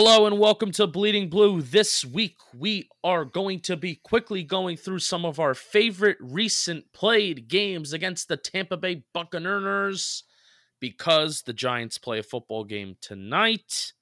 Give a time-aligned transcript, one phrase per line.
[0.00, 1.60] Hello and welcome to Bleeding Blue.
[1.60, 6.92] This week we are going to be quickly going through some of our favorite recent
[6.92, 10.22] played games against the Tampa Bay Buccaneers
[10.78, 13.92] because the Giants play a football game tonight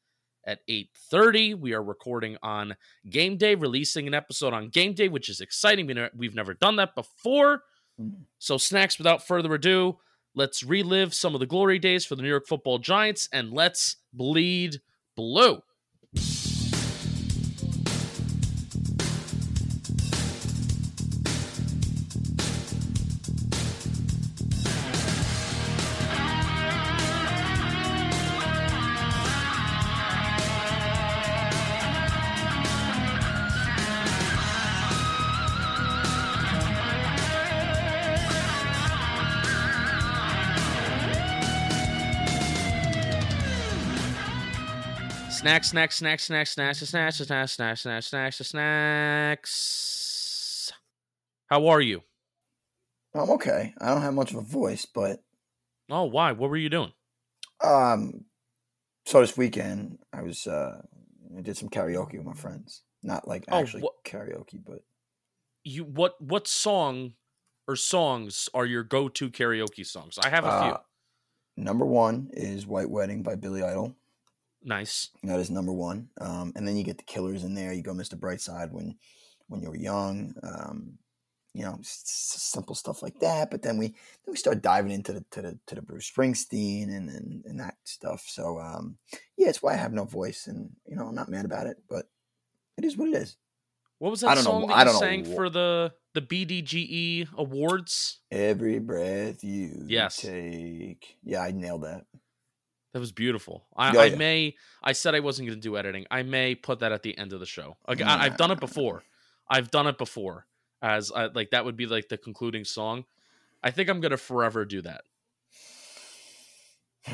[0.47, 1.55] at 8:30.
[1.55, 2.77] We are recording on
[3.09, 5.91] game day, releasing an episode on game day, which is exciting.
[6.15, 7.63] We've never done that before.
[8.39, 9.97] So snacks without further ado,
[10.35, 13.97] let's relive some of the glory days for the New York Football Giants and let's
[14.13, 14.83] bleed
[15.17, 15.63] blue.
[45.63, 48.37] Snacks, snacks, snacks, snacks, snacks, snacks, snacks, snacks, snacks, snacks,
[49.51, 50.73] snacks.
[51.47, 52.03] How are you?
[53.15, 53.73] I'm okay.
[53.81, 55.21] I don't have much of a voice, but
[55.89, 56.33] Oh, why?
[56.33, 56.93] What were you doing?
[57.65, 58.27] um,
[59.07, 60.83] so this weekend I was uh,
[61.37, 62.83] I did some karaoke with my friends.
[63.03, 64.81] Not like Oh, actually karaoke, but
[65.65, 67.15] You what what song
[67.67, 70.19] or songs are your go-to karaoke songs?
[70.23, 70.71] I have a few.
[70.73, 70.81] uh,
[71.57, 73.97] number one is "White Wedding" by Billy Idol.
[74.67, 75.11] Nice.
[75.23, 76.09] That is number one.
[76.21, 77.73] Um, and then you get the Killers in there.
[77.73, 78.19] You go Mr.
[78.19, 78.97] Brightside when
[79.49, 80.35] when you were young.
[80.43, 80.99] Um,
[81.55, 83.51] you know, simple stuff like that.
[83.51, 83.95] But then we then
[84.33, 87.77] we start diving into the to the to the Bruce Springsteen and and, and that
[87.85, 88.25] stuff.
[88.27, 88.99] So um,
[89.39, 91.77] yeah, it's why I have no voice, and you know, I'm not mad about it,
[91.89, 92.07] but
[92.77, 93.37] it is what it is.
[93.99, 95.49] What was I that don't know- song I that you don't know sang wh- for
[95.49, 98.19] the the BDGE awards?
[98.31, 100.17] Every breath you Yes.
[100.17, 101.17] take.
[101.23, 102.05] Yeah, I nailed that.
[102.97, 103.67] That was beautiful.
[103.77, 104.55] I, Oh, I may.
[104.83, 106.07] I said I wasn't going to do editing.
[106.11, 107.77] I may put that at the end of the show.
[107.87, 108.17] Like, Nah.
[108.17, 108.61] I, I've done it mm.
[108.61, 109.03] before.
[109.51, 110.47] I've done it before.
[110.81, 113.05] As I, like that would be like the concluding song.
[113.63, 115.03] I think I'm going to forever do that.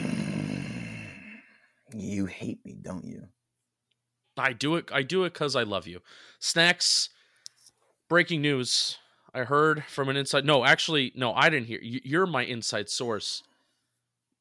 [1.94, 3.26] You hate me, don't you?
[4.38, 4.88] I do it.
[4.92, 6.00] I do it because I love you.
[6.38, 7.08] Snacks.
[8.08, 8.98] Breaking news.
[9.34, 10.44] I heard from an inside.
[10.46, 11.80] No, actually, no, I didn't hear.
[11.82, 13.42] You're my inside source.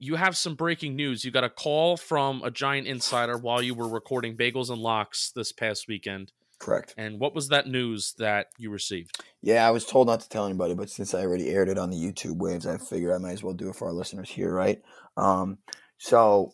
[0.04, 1.24] You have some breaking news.
[1.24, 5.32] You got a call from a giant insider while you were recording Bagels and Locks
[5.36, 6.32] this past weekend.
[6.58, 6.96] Correct.
[6.98, 9.20] And what was that news that you received?
[9.44, 11.92] Yeah, I was told not to tell anybody, but since I already aired it on
[11.92, 14.52] the YouTube waves, I figured I might as well do it for our listeners here,
[14.52, 14.82] right?
[15.18, 15.60] Um,
[16.00, 16.54] so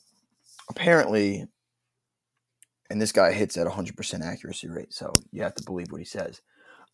[0.69, 1.47] apparently,
[2.89, 6.05] and this guy hits at 100% accuracy rate, so you have to believe what he
[6.05, 6.41] says.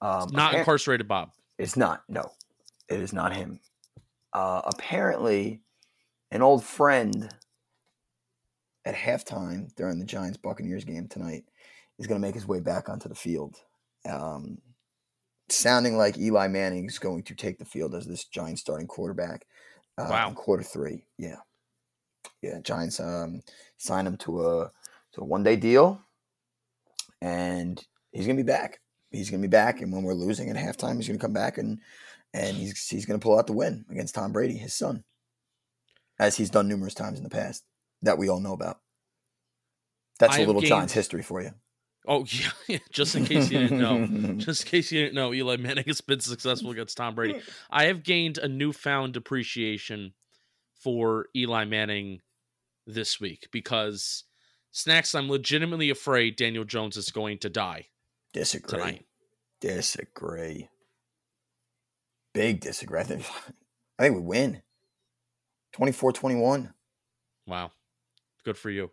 [0.02, 1.31] Um, Not incarcerated Bob.
[1.58, 2.03] It's not.
[2.08, 2.31] No,
[2.90, 3.59] it is not him.
[4.34, 5.62] Uh, apparently,
[6.34, 7.34] an old friend
[8.86, 11.46] at halftime during the Giants Buccaneers game tonight
[12.00, 13.56] is going to make his way back onto the field.
[14.10, 14.58] Um,
[15.48, 19.46] sounding like Eli Manning is going to take the field as this Giants starting quarterback.
[19.96, 20.30] Uh, Wow.
[20.30, 21.06] in quarter three.
[21.20, 21.38] Yeah,
[22.42, 22.60] yeah.
[22.62, 23.44] Giants um,
[23.78, 24.72] signed him to a
[25.14, 26.02] to a one day deal,
[27.22, 27.80] and
[28.12, 28.80] he's going to be back.
[29.12, 31.34] He's going to be back, and when we're losing at halftime, he's going to come
[31.34, 31.80] back and
[32.34, 35.04] and he's he's going to pull out the win against Tom Brady, his son,
[36.24, 37.64] as he's done numerous times in the past
[38.02, 38.80] that we all know about.
[40.20, 41.52] That's I a little gained- Giants history for you.
[42.08, 42.78] Oh yeah, yeah.
[42.92, 44.36] Just in case you didn't know.
[44.38, 47.42] Just in case you didn't know, Eli Manning has been successful against Tom Brady.
[47.70, 50.14] I have gained a newfound appreciation
[50.82, 52.20] for Eli Manning
[52.86, 54.24] this week because
[54.72, 55.16] snacks.
[55.16, 57.88] I'm legitimately afraid Daniel Jones is going to die
[58.34, 58.80] Disagree.
[58.80, 59.06] tonight.
[59.62, 60.70] Disagree.
[62.34, 63.00] Big disagree.
[63.00, 63.26] I think,
[63.98, 64.62] I think we win.
[65.76, 66.74] 24-21.
[67.48, 67.72] Wow,
[68.44, 68.92] good for you.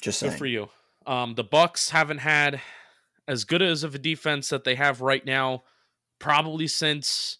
[0.00, 0.68] Just Good for you.
[1.06, 2.60] Um, the Bucks haven't had
[3.28, 5.64] as good as of a defense that they have right now,
[6.18, 7.38] probably since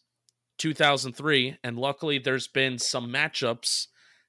[0.59, 1.59] 2003.
[1.65, 3.87] And luckily, there's been some matchups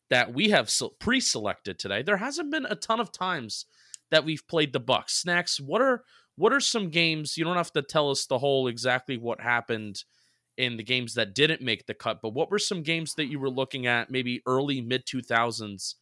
[0.09, 2.01] that we have pre-selected today.
[2.01, 3.65] There hasn't been a ton of times
[4.11, 5.13] that we've played the Bucks.
[5.13, 5.59] Snacks.
[5.59, 6.03] What are
[6.35, 7.37] what are some games?
[7.37, 10.03] You don't have to tell us the whole exactly what happened
[10.57, 13.39] in the games that didn't make the cut, but what were some games that you
[13.39, 15.95] were looking at maybe early mid 2000s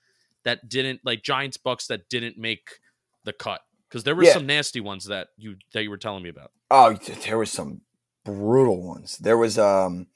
[0.43, 2.79] that didn't like Giants Bucks that didn't make
[3.23, 3.61] the cut?
[3.87, 4.33] Because there were Yeah.
[4.33, 6.51] some nasty ones that you that you were telling me about.
[6.71, 7.81] Oh, there was some
[8.25, 9.17] brutal ones.
[9.17, 10.07] There was um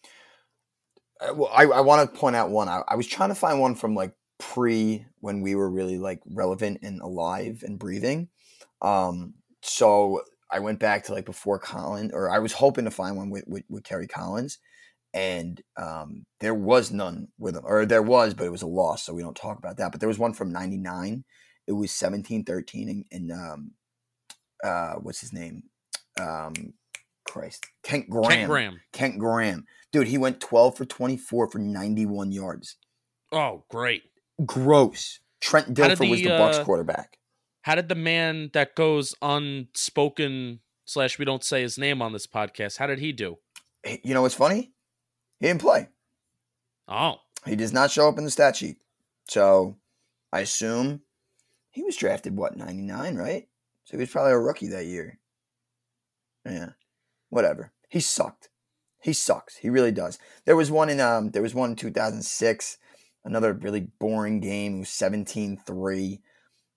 [1.21, 2.69] uh, well, I, I want to point out one.
[2.69, 6.21] I, I was trying to find one from like pre when we were really like
[6.29, 8.29] relevant and alive and breathing.
[8.81, 10.21] Um, so
[10.53, 13.45] I went back to like before Collins, or I was hoping to find one with
[13.47, 14.59] with, with Kerry Collins,
[15.13, 19.03] and um, there was none with him, or there was, but it was a loss,
[19.03, 19.91] so we don't talk about that.
[19.91, 21.23] But there was one from '99,
[21.67, 23.71] it was 17-13 and, and um
[24.63, 25.63] uh what's his name?
[26.19, 26.53] Um
[27.25, 27.65] Christ.
[27.83, 28.29] Kent Graham.
[28.29, 28.81] Kent Graham.
[28.91, 29.65] Kent Graham.
[29.91, 32.77] Dude, he went 12 for 24 for 91 yards.
[33.31, 34.03] Oh, great.
[34.45, 35.19] Gross.
[35.41, 37.17] Trent Dilfer was the, the Bucks uh, quarterback.
[37.63, 42.27] How did the man that goes unspoken slash we don't say his name on this
[42.27, 42.77] podcast?
[42.77, 43.37] How did he do?
[44.03, 44.73] You know what's funny?
[45.39, 45.87] He didn't play.
[46.87, 47.15] Oh,
[47.45, 48.77] He does not show up in the stat sheet.
[49.29, 49.77] So
[50.31, 51.01] I assume
[51.71, 53.47] he was drafted, what, 99, right?
[53.85, 55.19] So he was probably a rookie that year.
[56.45, 56.71] Yeah.
[57.29, 57.71] Whatever.
[57.87, 58.49] He sucked.
[59.01, 59.55] He sucks.
[59.57, 60.19] He really does.
[60.45, 62.77] There was one in um there was one in 2006,
[63.23, 64.75] another really boring game.
[64.75, 66.19] It was 17-3.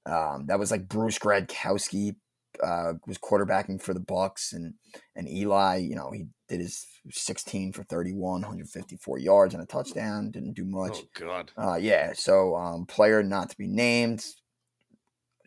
[0.06, 2.16] Um, that was like Bruce Gradkowski
[2.62, 4.74] uh, was quarterbacking for the Bucks and
[5.14, 10.30] and Eli, you know, he did his 16 for 31, 154 yards and a touchdown,
[10.30, 10.98] didn't do much.
[11.02, 11.52] oh God.
[11.56, 14.24] Uh, yeah, so um, player not to be named,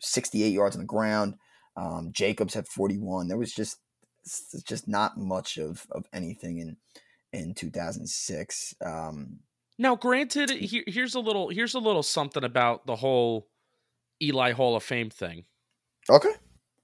[0.00, 1.34] 68 yards on the ground.
[1.76, 3.28] Um, Jacobs had 41.
[3.28, 3.78] There was just
[4.66, 6.76] just not much of of anything in
[7.32, 8.74] in 2006.
[8.84, 9.40] Um,
[9.78, 13.48] Now, granted, here, here's a little here's a little something about the whole
[14.22, 15.44] Eli Hall of Fame thing.
[16.08, 16.32] okay,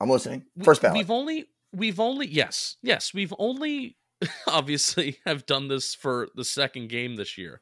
[0.01, 0.45] I'm listening.
[0.63, 0.97] First ballot.
[0.99, 3.97] We've only we've only yes yes we've only
[4.47, 7.61] obviously have done this for the second game this year.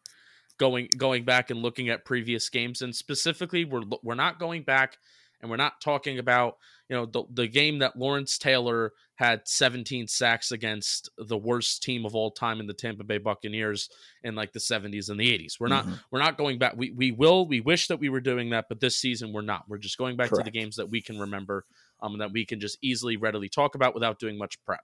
[0.58, 4.98] Going going back and looking at previous games, and specifically, we're we're not going back
[5.44, 6.56] and we're not talking about
[6.88, 12.04] you know the the game that Lawrence Taylor had 17 sacks against the worst team
[12.06, 13.88] of all time in the Tampa Bay Buccaneers
[14.24, 15.60] in like the 70s and the 80s.
[15.60, 16.00] We're not Mhm.
[16.10, 16.74] we're not going back.
[16.76, 19.64] We we will we wish that we were doing that, but this season we're not.
[19.68, 21.66] We're just going back to the games that we can remember,
[22.02, 24.80] um, and that we can just easily readily talk about without doing much prep.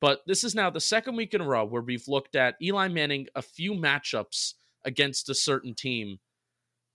[0.00, 2.88] But this is now the second week in a row where we've looked at Eli
[2.88, 4.54] Manning a few matchups
[4.84, 6.18] against a certain team,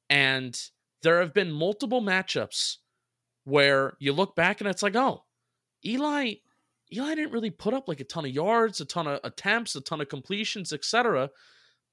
[0.09, 0.59] and
[1.06, 2.78] there have been multiple matchups
[3.44, 5.24] where you look back and it's like, oh,
[5.86, 6.34] Eli
[6.94, 9.81] Eli didn't really put up like a ton of yards, a ton of attempts, a
[9.81, 11.30] ton of completions, etc.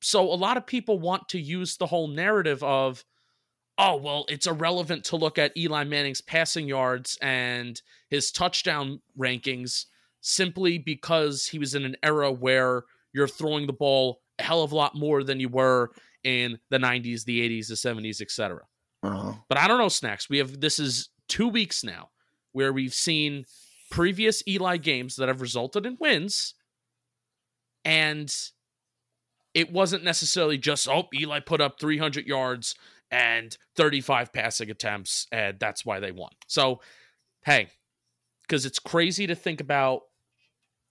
[0.00, 3.04] So a lot of people want to use the whole narrative of,
[3.78, 7.80] oh, well, it's irrelevant to look at Eli Manning's passing yards and
[8.10, 9.86] his touchdown rankings
[10.20, 14.72] simply because he was in an era where you're throwing the ball a hell of
[14.72, 15.90] a lot more than you were
[16.24, 18.62] in the 90s, the 80s, the 70s, etc.
[19.02, 19.32] Uh-huh.
[19.48, 20.28] But I don't know, Snacks.
[20.30, 22.10] We have this is two weeks now
[22.52, 23.44] where we've seen
[23.90, 26.54] previous Eli games that have resulted in wins,
[27.84, 28.34] and
[29.54, 32.74] it wasn't necessarily just oh Eli put up 300 yards
[33.10, 36.30] and 35 passing attempts, and that's why they won.
[36.46, 36.80] So,
[37.44, 37.68] hey,
[38.42, 40.02] because it's crazy to think about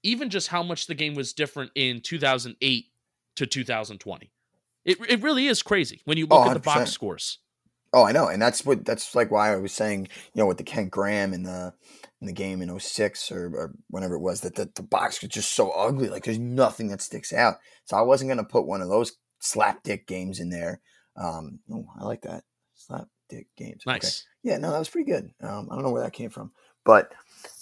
[0.04, 2.86] even just how much the game was different in 2008
[3.38, 4.32] to 2020.
[4.84, 7.40] It, it really is crazy when you look Oh, at the box scores.
[7.94, 10.58] Oh, I know, and that's what that's like why I was saying, you know, with
[10.58, 11.74] the Kent Graham in the
[12.22, 15.32] in the game in 06 or, or whenever it was that the, the box was
[15.32, 16.08] just so ugly.
[16.08, 17.56] Like there's nothing that sticks out.
[17.86, 20.82] So I wasn't gonna put one of those slap dick games in there.
[21.18, 22.44] Um, oh, I like that
[22.76, 23.84] slap dick games.
[23.86, 23.96] Okay.
[23.96, 24.26] Nice.
[24.44, 25.32] Yeah, no, that was pretty good.
[25.42, 26.52] Um, I don't know where that came from,
[26.86, 27.12] but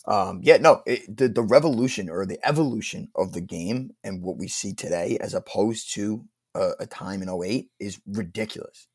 [0.05, 4.37] um, yeah, no, it, the the revolution or the evolution of the game and what
[4.37, 6.25] we see today, as opposed to
[6.55, 8.87] a, a time in 08 is ridiculous.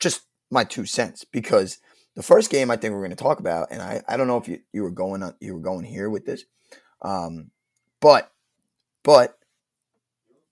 [0.00, 1.78] Just my two cents, because
[2.16, 4.38] the first game I think we're going to talk about, and I, I don't know
[4.38, 6.44] if you, you were going on you were going here with this,
[7.02, 7.50] um,
[8.00, 8.32] but
[9.04, 9.38] but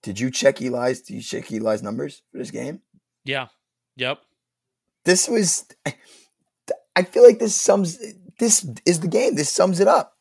[0.02, 1.00] did you check Eli's?
[1.02, 2.80] Did you check Eli's numbers for this game?
[3.25, 3.49] Yeah.
[3.96, 4.20] Yep.
[5.04, 5.66] this was
[6.94, 7.99] i feel like this sums
[8.38, 10.16] this is the game this sums it up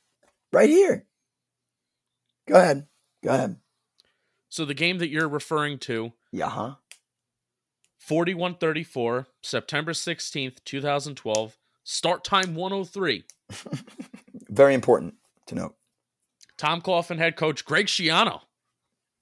[0.51, 1.05] right here
[2.47, 2.87] go ahead
[3.23, 3.57] go ahead
[4.49, 6.75] So the game that you're referring to, yeah huh
[8.07, 13.25] 4134, September 16th, 2012, start time 103.
[14.49, 15.75] very important to note
[16.57, 18.41] Tom Coughlin head coach Greg Schiano,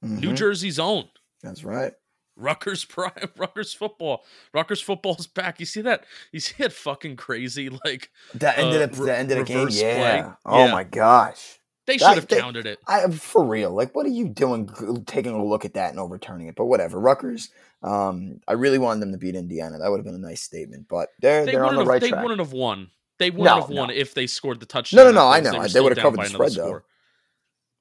[0.04, 0.38] New Mhm.
[0.38, 1.10] Jersey's own.
[1.42, 1.94] that's right
[2.36, 4.24] Rutgers Prime, Rutgers football.
[4.54, 5.60] Rutgers football's back.
[5.60, 6.04] You see that?
[6.32, 9.44] You see that fucking crazy like that ended Uh, up re- the end of the
[9.46, 10.34] game yeah play.
[10.46, 10.72] oh Yeah.
[10.72, 12.80] my gosh they should have counted it.
[12.88, 13.72] I for real.
[13.72, 14.70] Like, what are you doing?
[15.06, 17.00] Taking a look at that and overturning it, but whatever.
[17.00, 17.50] Rutgers.
[17.84, 19.78] Um, I really wanted them to beat Indiana.
[19.78, 21.88] That would have been a nice statement, but they're They they are on the have
[21.88, 22.24] right they track.
[22.24, 22.90] wouldn't have won.
[23.20, 23.94] They wouldn't No, have won no.
[23.94, 24.98] if they scored the touchdown.
[24.98, 25.28] no, no, no.
[25.28, 25.60] I know.
[25.60, 26.66] were They would have covered the spread, though.
[26.68, 26.86] score.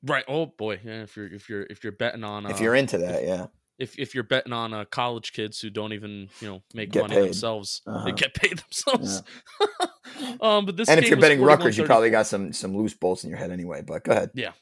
[0.02, 0.24] Right.
[0.28, 0.80] Oh boy.
[0.84, 3.46] Yeah, if you're if you're if you're betting on uh, If you're into that, yeah.
[3.78, 7.02] If if you're betting on uh, college kids who don't even you know make Get
[7.02, 7.24] money paid.
[7.26, 8.04] themselves, Uh-huh.
[8.04, 9.22] they get paid themselves.
[10.40, 13.24] um, but this and if you're betting Rutgers, you probably got some some loose bolts
[13.24, 13.82] in your head anyway.
[13.82, 14.30] But go ahead.
[14.34, 14.52] Yeah,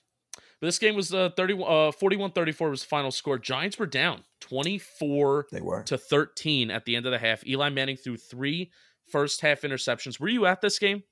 [0.60, 1.56] but this game was uh, 30, uh
[1.92, 3.38] 41-34 was the final score.
[3.38, 5.82] Giants were down 24 They were.
[5.84, 7.46] to 13 at the end of the half.
[7.46, 8.70] Eli Manning threw three
[9.10, 10.18] first half interceptions.
[10.20, 11.02] Were you at this game?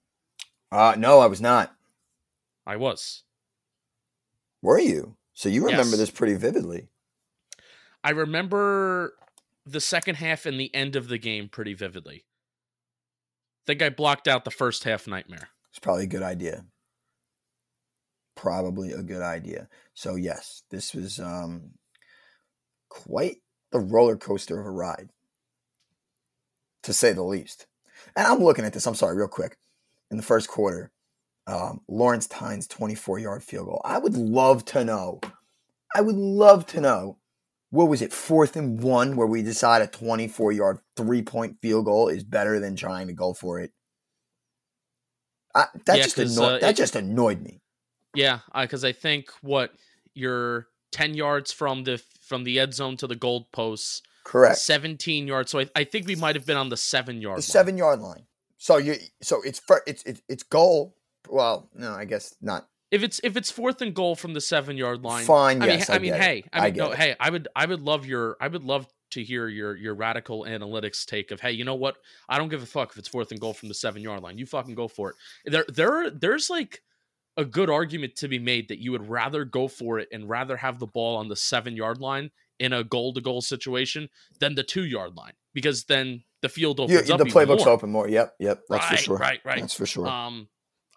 [0.72, 1.74] Uh, no, I was not.
[2.66, 3.24] I was.
[4.62, 5.16] Were you?
[5.34, 5.98] So you remember Yes.
[5.98, 6.88] this pretty vividly.
[8.02, 9.14] I remember
[9.66, 12.24] the second half and the end of the game pretty vividly.
[13.66, 15.48] think I blocked out the first half nightmare.
[15.70, 16.64] It's probably a good idea.
[18.34, 19.68] Probably a good idea.
[19.94, 21.72] So yes, this was um
[22.88, 23.36] quite
[23.70, 25.10] the roller coaster of a ride,
[26.82, 27.66] to say the least.
[28.16, 28.86] And I'm looking at this.
[28.86, 29.56] I'm sorry, real quick.
[30.10, 30.90] In the first quarter,
[31.46, 33.80] um, Lawrence Tynes 24 yard field goal.
[33.84, 35.20] I would love to know.
[35.94, 37.18] I would love to know.
[37.70, 41.84] What was it, fourth and one, where we decide a 24 yard three point field
[41.84, 43.72] goal is better than trying to go for it?
[45.54, 47.60] I, that Yeah, just annoyed, uh, that it- just annoyed me.
[48.14, 49.72] Yeah, because I think what
[50.14, 54.58] you're ten yards from the from the end zone to the goal posts, Correct.
[54.58, 55.52] seventeen yards.
[55.52, 57.36] So I, I think we might have been on the seven yard.
[57.36, 57.42] The line.
[57.42, 58.26] seven yard line.
[58.58, 60.96] So you so it's fir- it's it's it's goal.
[61.28, 62.66] Well, no, I guess not.
[62.90, 65.62] If it's if it's fourth and goal from the seven yard line, Fine.
[65.62, 66.20] I Yes, mean, I, I mean, it.
[66.20, 66.98] hey, I I mean, get no, it.
[66.98, 70.44] hey, I would, I would love your, I would love to hear your, your radical
[70.44, 71.96] analytics take of, hey, you know what?
[72.28, 74.38] I don't give a fuck if it's fourth and goal from the seven yard line.
[74.38, 75.16] You fucking go for it.
[75.50, 76.82] There, there, there's like
[77.36, 80.56] a good argument to be made that you would rather go for it and rather
[80.56, 84.08] have the ball on the seven yard line in a goal to goal situation
[84.40, 87.18] than the two yard line because then the field opens You, up.
[87.20, 87.74] the playbook's more.
[87.74, 88.08] open more.
[88.08, 88.62] Yep, yep.
[88.68, 89.16] That's right, for sure.
[89.16, 89.60] right, right.
[89.60, 90.06] That's for sure.
[90.08, 90.48] Um,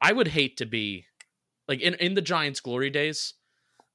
[0.01, 1.05] I would hate to be
[1.67, 3.33] like in in the Giants' glory days.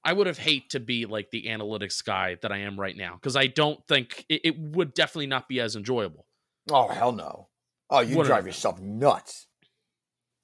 [0.05, 3.15] I would have hate to be like the analytics guy that I am right now
[3.15, 6.25] because I don't think it, it would definitely not be as enjoyable.
[6.71, 7.49] oh hell no.
[7.91, 9.47] Oh, you Wouldn't drive yourself nuts.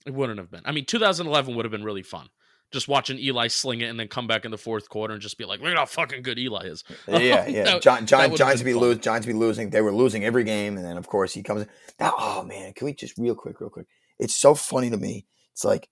[0.07, 0.63] It wouldn't have been.
[0.65, 2.29] I mean, 2011 would have been really fun.
[2.73, 5.39] Just watching Eli sling it and then come back in the fourth quarter and just
[5.39, 7.65] be like, "Look at how fucking good Eli is." Yeah, yeah.
[7.65, 8.99] That- Gi- that Giants, would've Giants been be lose.
[8.99, 9.71] Giants be losing.
[9.71, 11.63] They were losing every game, and then of course he comes.
[11.63, 11.69] in.
[12.01, 13.87] Now, oh man, can we just real quick, real quick?
[14.19, 15.27] It's so funny to me.
[15.53, 15.89] It's like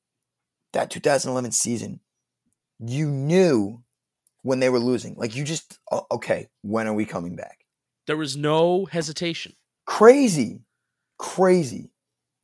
[0.72, 2.00] that 2011 season.
[2.78, 3.82] You knew
[4.42, 5.14] when they were losing.
[5.16, 6.48] Like you just oh, okay.
[6.62, 7.64] When are we coming back?
[8.06, 9.54] There was no hesitation.
[9.86, 10.62] Crazy,
[11.18, 11.90] crazy.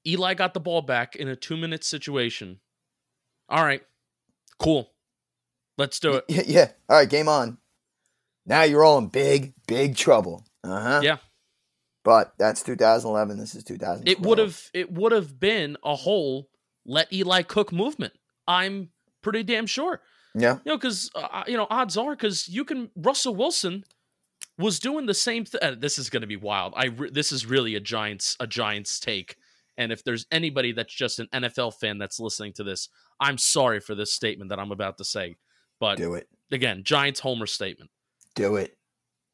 [0.07, 2.61] Eli got the ball back in a two minute situation.
[3.49, 3.83] All right,
[4.59, 4.93] cool.
[5.77, 6.25] Let's do it.
[6.29, 6.69] Yeah, yeah.
[6.89, 7.59] All right, game on.
[8.47, 10.45] Now you're all in big, big trouble.
[10.65, 11.01] Uh huh.
[11.03, 11.17] Yeah.
[12.05, 13.39] But that's 2011.
[13.39, 14.07] This is 2012.
[14.07, 16.49] it would have it would have been a whole
[16.87, 18.15] let Eli cook movement.
[18.49, 18.89] I'm
[19.23, 20.01] pretty damn sure.
[20.35, 20.59] Yeah.
[20.65, 22.91] You know, because uh, you know, odds are because you can.
[22.97, 23.85] Russell Wilson
[24.59, 25.61] was doing the same thing.
[25.63, 26.73] Uh, this is going to be wild.
[26.77, 29.37] I re- this is really a Giants a Giants take.
[29.77, 32.89] And if there's anybody that's just an NFL fan that's listening to this,
[33.21, 35.37] I'm sorry for this statement that I'm about to say.
[35.79, 36.29] But Do it.
[36.51, 37.91] again, Giants homer statement.
[38.35, 38.77] Do it.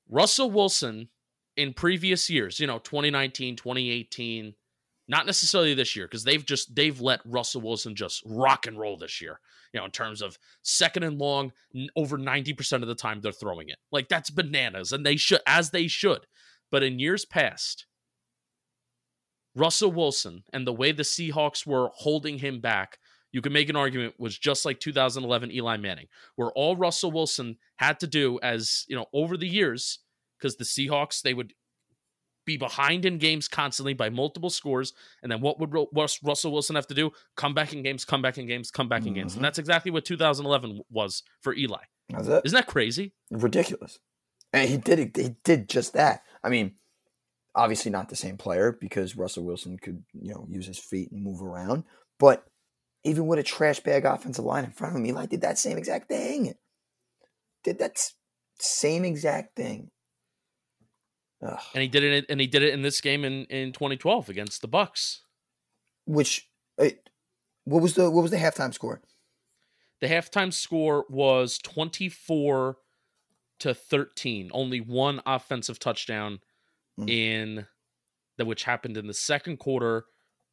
[0.08, 1.08] Russell Wilson
[1.56, 4.54] in previous years, you know, 2019, 2018,
[5.08, 8.96] not necessarily this year because they've just they've let Russell Wilson just rock and roll
[8.96, 9.40] this year.
[9.72, 11.52] You know, in terms of second and long,
[11.96, 13.78] over 90% of the time they're throwing it.
[13.90, 16.26] Like that's bananas and they should as they should.
[16.70, 17.86] But in years past,
[19.54, 22.98] Russell Wilson and the way the Seahawks were holding him back,
[23.32, 26.06] you can make an argument was just like 2011 Eli Manning,
[26.36, 30.00] where all Russell Wilson had to do as, you know, over the years,
[30.38, 31.52] because the Seahawks, they would
[32.44, 34.92] be behind in games constantly by multiple scores.
[35.22, 35.72] And then what would
[36.22, 37.10] Russell Wilson have to do?
[37.36, 39.32] Come back in games, come back in games, come back in games.
[39.32, 39.36] Mhm.
[39.36, 41.84] And that's exactly what 2011 was for Eli.
[42.10, 42.42] That's it.
[42.44, 43.14] Isn't that crazy?
[43.30, 43.98] ridiculous.
[44.52, 45.16] And he did it.
[45.16, 46.22] He did just that.
[46.42, 46.76] I mean,
[47.54, 51.22] obviously not the same player because Russell Wilson could, you know, use his feet and
[51.22, 51.84] move around.
[52.20, 52.44] But
[53.02, 55.76] even with a trash bag offensive line in front of him, Eli did that same
[55.76, 56.54] exact thing.
[57.64, 57.96] Did that
[58.60, 59.90] same exact thing.
[61.44, 61.60] Ugh.
[61.74, 64.62] And he did it and he did it in this game in, in 2012 against
[64.62, 65.22] the Bucks.
[66.06, 66.48] Which,
[66.78, 67.08] it,
[67.64, 69.00] what was the what was the halftime score?
[70.00, 72.76] The halftime score was 24
[73.60, 74.50] to 13.
[74.52, 76.40] Only one offensive touchdown
[76.98, 77.10] Mm.
[77.10, 77.66] in
[78.38, 80.04] that which happened in the second quarter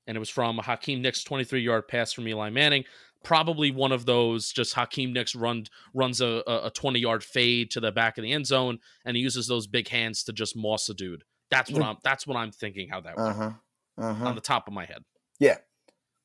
[0.07, 2.83] and it was from a Hakeem Nicks 23-yard pass from Eli Manning.
[3.23, 7.91] Probably one of those just Hakeem Nicks run runs a a 20-yard fade to the
[7.91, 10.93] back of the end zone and he uses those big hands to just moss a
[10.93, 11.23] dude.
[11.49, 13.53] That's what I'm that's what I'm thinking how that Uh went.
[13.97, 14.25] Uh huh.
[14.25, 15.03] on the top of my head.
[15.39, 15.57] Yeah.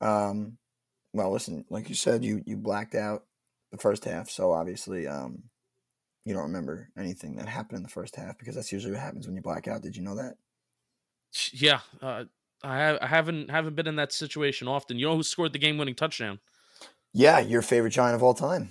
[0.00, 0.58] Um,
[1.12, 3.24] well, listen, like you said, you you blacked out
[3.72, 5.44] the first half, so obviously, um,
[6.24, 9.26] you don't remember anything that happened in the first half because that's usually what happens
[9.26, 9.82] when you black out.
[9.82, 10.36] Did you know that?
[11.52, 12.24] Yeah, uh,
[12.62, 14.98] I, I haven't haven't been in that situation often.
[14.98, 16.38] You know who scored the game-winning touchdown?
[17.18, 18.70] Yeah, your favorite giant of all time,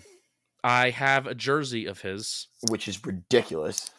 [0.64, 2.48] I have a jersey of his.
[2.70, 3.90] which is ridiculous.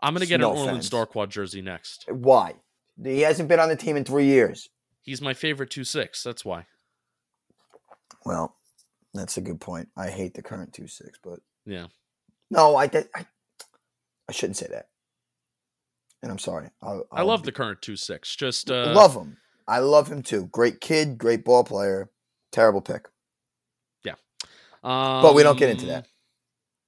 [0.00, 0.90] I'm gonna get No an Orleans.
[0.90, 2.04] Darkwa jersey next.
[2.08, 2.54] Why?
[3.02, 4.68] He hasn't been on the team in three years.
[5.02, 6.22] He's my favorite two six.
[6.24, 6.66] That's why.
[8.24, 8.56] Well,
[9.12, 9.88] that's a good point.
[9.96, 11.86] I hate the current two six, but Yeah.
[12.50, 13.08] no, I did.
[13.14, 13.26] I,
[14.28, 14.88] I shouldn't say that.
[16.22, 16.70] And I'm sorry.
[16.82, 18.34] I'll, I I'll love be- the current two six.
[18.34, 19.36] Just uh, love him.
[19.68, 20.46] I love him too.
[20.46, 22.10] Great kid, great ball player.
[22.52, 23.08] Terrible pick,
[24.84, 26.06] Um, but we don't get into that.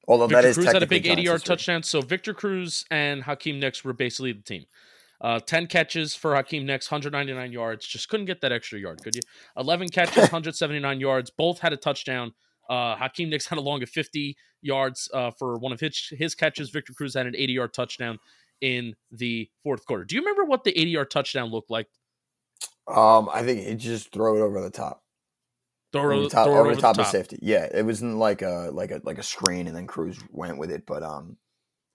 [0.07, 0.65] Although that is technically.
[0.65, 1.83] Victor that is Cruz had a big 80 yard touchdown.
[1.83, 4.67] So Victor Cruz and Hakeem Nicks were basically the team.
[5.21, 7.87] Uh, 10 catches for Hakeem Nicks, 199 yards.
[7.87, 9.23] Just couldn't get that extra yard, could you?
[9.57, 11.31] 11 catches, 179 yards.
[11.31, 12.35] Both had a touchdown.
[12.69, 16.35] Uh, Hakeem Nicks had a long of 50 yards uh, for one of his, his
[16.35, 16.69] catches.
[16.71, 18.19] Victor Cruz had an 80 yard touchdown
[18.61, 20.05] in the fourth quarter.
[20.05, 21.88] Do you remember what the 80 yard touchdown looked like?
[22.88, 25.03] Um, I think he just threw it over the top,
[25.97, 27.38] Throw, over the top, it over the top of safety.
[27.43, 30.71] Yeah, it wasn't like a like a like a screen, and then Cruz went with
[30.71, 31.37] it, but um,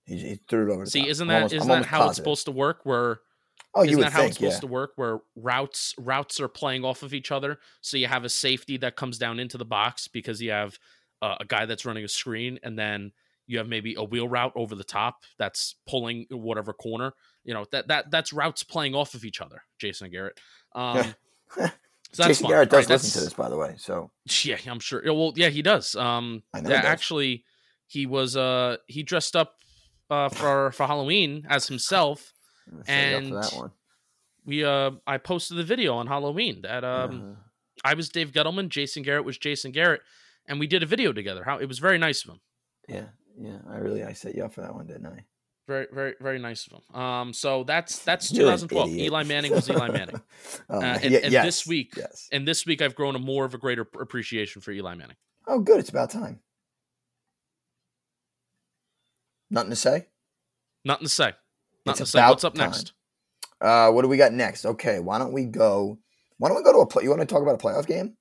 [0.05, 1.09] he, he threw it over the See, top.
[1.09, 2.79] isn't that almost- I'm not that how it's supposed to work?
[2.83, 3.19] Where
[3.73, 4.59] Oh, you Isn't would that how it's think, supposed yeah.
[4.61, 4.91] to work?
[4.97, 8.95] Where routes routes are playing off of each other, so you have a safety that
[8.97, 10.77] comes down into the box because you have
[11.21, 13.13] uh, a guy that's running a screen, and then
[13.47, 17.13] you have maybe a wheel route over the top that's pulling whatever corner.
[17.45, 19.63] You know that that that's routes playing off of each other.
[19.79, 20.39] Jason Garrett.
[20.73, 21.15] Um,
[22.13, 22.47] so that's Jason.
[22.47, 23.75] Garrett does right, listen to this, by the way.
[23.77, 24.11] So
[24.43, 25.01] Yeah, I'm sure.
[25.05, 25.95] yeah, Well, yeah, he does.
[25.95, 26.91] Um, I know he yeah, does.
[26.91, 27.45] actually,
[27.87, 29.55] he was uh he dressed up
[30.09, 32.33] uh for for Halloween as himself.
[32.67, 33.71] I'm gonna set you up for And that one.
[34.45, 37.11] We uh I posted the video on Halloween that um.
[37.21, 37.35] Uh-huh.
[37.83, 40.01] I was Dave Gettleman, Jason Garrett was Jason Garrett,
[40.47, 41.43] and we did a video together.
[41.43, 42.41] How it was very nice of him.
[42.87, 43.05] yeah,
[43.39, 43.57] yeah.
[43.67, 45.25] I really I set you up for that one, didn't I?
[45.71, 47.01] Very, very, very nice of him.
[47.01, 48.89] Um, so that's that's 2012.
[48.89, 50.21] Eli Manning was Eli Manning,
[50.69, 52.27] Oh, Uh, and- yeah, and yes, this week- yes.
[52.33, 55.15] and this week I've grown a more of a greater appreciation for Eli Manning.
[55.47, 55.79] Oh, good.
[55.79, 56.41] It's about time.
[59.49, 60.07] Nothing to say.
[60.83, 61.33] Nothing to say.
[61.85, 62.27] Nothing It's to say.
[62.27, 62.71] What's up time.
[62.71, 62.93] next?
[63.61, 64.65] Uh, what do we got next?
[64.65, 65.99] Okay, why don't we go?
[66.37, 67.03] Why don't we go to a play?
[67.03, 68.17] You want to talk about a playoff game?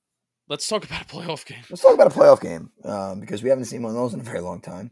[0.47, 1.63] Let's talk about a playoff game.
[1.69, 4.19] Let's talk about a playoff game um, because we haven't seen one of those in
[4.19, 4.91] a very long time.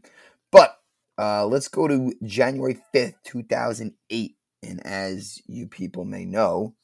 [1.20, 6.74] Uh, let's go to January fifth, two thousand eight, and as you people may know,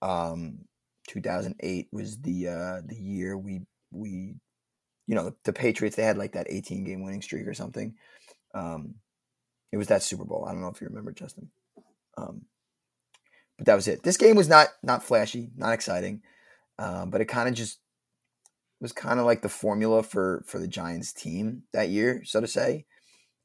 [0.00, 0.60] um,
[1.06, 4.36] two thousand eight was the uh, the year we we,
[5.06, 7.94] you know, the Patriots they had like that eighteen game winning streak or something.
[8.54, 8.94] Um,
[9.70, 10.46] it was that Super Bowl.
[10.48, 11.50] I don't know if you remember, Justin.
[12.16, 12.46] Um,
[13.58, 14.02] but that was it.
[14.02, 16.22] This game was not not flashy, not exciting,
[16.78, 17.80] um, but it kind of just
[18.80, 22.46] was kind of like the formula for for the Giants team that year, so to
[22.46, 22.86] say.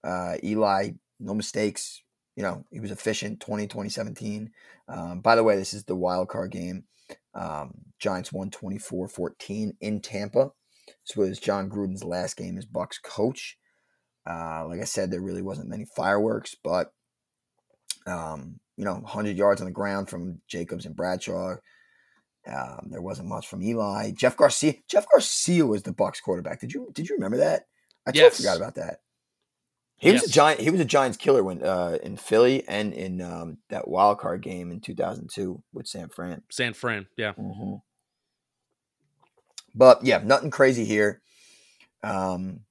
[0.03, 2.01] Uh, Eli, no mistakes.
[2.35, 4.51] You know, he was efficient 20, 2017.
[4.87, 6.85] Um, by the way, this is the wild card game.
[7.35, 10.51] Um, Giants won 24 14 in Tampa.
[11.07, 13.57] This was Jon Gruden's last game as Bucks coach.
[14.29, 16.91] Uh, like I said, there really wasn't many fireworks, but
[18.05, 21.55] um, you know, 100 yards on the ground from Jacobs and Bradshaw.
[22.45, 24.11] Um, there wasn't much from Eli.
[24.11, 24.73] Jeff Garcia.
[24.89, 26.59] Jeff Garcia was the Bucks quarterback.
[26.59, 27.67] Did you did you remember that?
[28.05, 28.37] I totally Yes.
[28.37, 28.99] forgot about that.
[30.03, 30.59] He was a giant.
[30.59, 34.41] He was a Giants killer when uh, in Philly and in um, that wild card
[34.41, 36.41] game in 2002 with San Fran.
[36.51, 37.07] San Fran.
[37.17, 37.33] Yeah.
[37.33, 37.75] Mm-hmm.
[39.73, 41.21] But yeah, nothing crazy here.
[42.03, 42.61] Um,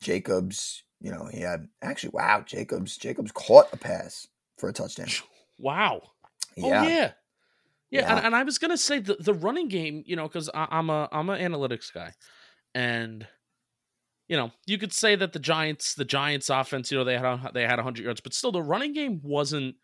[0.00, 2.96] Jacobs, you know, he had actually wow, Jacobs.
[2.96, 5.08] Jacobs caught a pass for a touchdown.
[5.58, 6.02] Wow.
[6.56, 6.84] Yeah, Oh yeah.
[6.84, 7.12] Yeah,
[7.90, 8.16] Yeah.
[8.16, 11.08] And, and I was gonna say the, the running game, you know, because I'm a
[11.10, 12.12] I'm an analytics guy,
[12.76, 13.26] and
[14.32, 17.50] you know, you could say that the Giants, the Giants offense, you know, they had
[17.52, 19.74] they had 100 yards, but still, the running game wasn't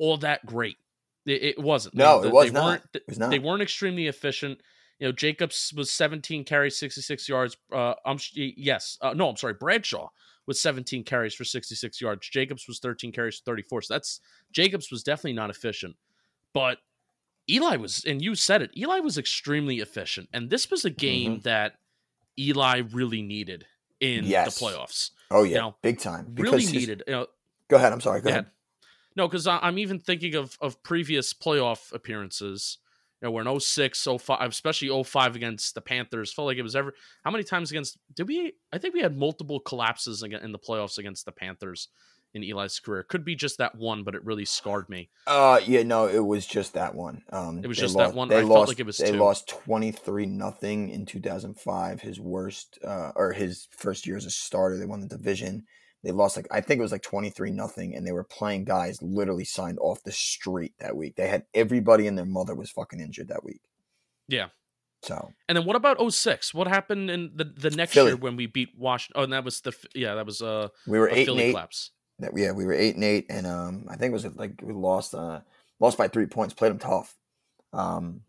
[0.00, 0.76] all that great.
[1.24, 1.94] It, it wasn't.
[1.94, 2.64] No, They- it was they not.
[2.64, 3.30] weren't- It was not.
[3.30, 4.60] They weren't extremely efficient.
[4.98, 7.56] You know, Jacobs was 17 carries, 66 yards.
[7.72, 9.54] Uh, I'm yes, uh, no, I'm sorry.
[9.54, 10.08] Bradshaw
[10.48, 12.28] was 17 carries for 66 yards.
[12.28, 13.82] Jacobs was 13 carries for 34.
[13.82, 14.20] So that's
[14.50, 15.94] Jacobs was definitely not efficient,
[16.54, 16.78] but
[17.48, 18.70] Eli was, and you said it.
[18.76, 21.74] Eli was extremely efficient, and this was a game that
[22.38, 23.64] Eli really needed
[24.00, 24.24] in.
[24.24, 24.58] Yes.
[24.58, 25.10] the playoffs.
[25.30, 26.34] oh yeah, know, big time.
[26.36, 27.02] Really needed.
[27.06, 27.26] You know,
[27.68, 27.92] Go ahead.
[27.92, 28.20] I'm sorry.
[28.20, 28.34] Go yeah.
[28.34, 28.46] ahead.
[29.16, 32.78] No, because I'm even thinking of of previous playoff appearances.
[33.22, 36.76] You know, where in 06, 05, especially 05 against the Panthers, felt like it was
[36.76, 36.92] ever.
[37.24, 37.96] How many times against?
[38.14, 38.52] Did we?
[38.72, 41.88] I think we had multiple collapses in the playoffs against the Panthers
[42.36, 43.02] in Eli's career.
[43.02, 45.08] Could be just that one, but it really scarred me.
[45.26, 47.22] Uh, yeah, no, it was just that one.
[47.30, 48.28] Um, It was just that one?
[48.28, 48.68] They I felt lost.
[48.68, 49.16] like it was they two.
[49.18, 52.00] lost twenty three nothing in two thousand five.
[52.00, 54.76] His worst, uh, or his first year as a starter.
[54.78, 55.64] They won the division.
[56.04, 58.64] They lost like I think it was like twenty three nothing, and they were playing
[58.64, 61.16] guys literally signed off the street that week.
[61.16, 63.62] They had everybody and their mother was fucking injured that week.
[64.28, 64.48] Yeah.
[65.02, 66.54] So And then what about 06?
[66.54, 68.10] What happened in the the next Philly.
[68.10, 69.20] year when we beat Washington?
[69.20, 71.42] Oh, and that was the yeah, that was uh, we were a eight and Philly
[71.44, 71.50] eight.
[71.52, 71.90] collapse.
[72.18, 74.72] That yeah, we were eight and eight, and um, I think it was like we
[74.72, 75.40] lost uh
[75.80, 76.54] lost by three points.
[76.54, 77.14] Played them tough.
[77.72, 78.22] Um,